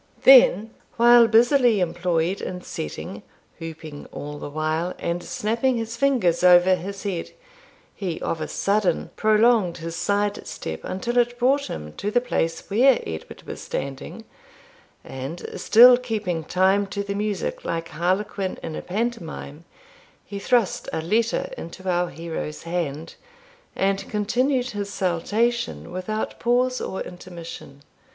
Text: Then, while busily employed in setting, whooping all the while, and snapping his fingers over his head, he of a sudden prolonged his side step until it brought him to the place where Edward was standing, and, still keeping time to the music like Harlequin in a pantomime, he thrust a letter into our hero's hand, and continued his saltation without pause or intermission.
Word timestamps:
Then, 0.23 0.71
while 0.97 1.27
busily 1.27 1.79
employed 1.79 2.41
in 2.41 2.63
setting, 2.63 3.21
whooping 3.59 4.07
all 4.11 4.39
the 4.39 4.49
while, 4.49 4.95
and 4.97 5.21
snapping 5.21 5.77
his 5.77 5.95
fingers 5.95 6.43
over 6.43 6.73
his 6.73 7.03
head, 7.03 7.29
he 7.93 8.19
of 8.21 8.41
a 8.41 8.47
sudden 8.47 9.11
prolonged 9.15 9.77
his 9.77 9.95
side 9.95 10.47
step 10.47 10.79
until 10.83 11.19
it 11.19 11.37
brought 11.37 11.67
him 11.67 11.93
to 11.97 12.09
the 12.09 12.19
place 12.19 12.67
where 12.67 12.99
Edward 13.05 13.43
was 13.43 13.61
standing, 13.61 14.25
and, 15.03 15.45
still 15.57 15.95
keeping 15.97 16.45
time 16.45 16.87
to 16.87 17.03
the 17.03 17.13
music 17.13 17.63
like 17.63 17.89
Harlequin 17.89 18.57
in 18.63 18.75
a 18.75 18.81
pantomime, 18.81 19.65
he 20.25 20.39
thrust 20.39 20.89
a 20.91 21.01
letter 21.03 21.53
into 21.59 21.87
our 21.87 22.09
hero's 22.09 22.63
hand, 22.63 23.13
and 23.75 24.09
continued 24.09 24.71
his 24.71 24.89
saltation 24.89 25.91
without 25.91 26.39
pause 26.39 26.81
or 26.81 27.01
intermission. 27.01 27.83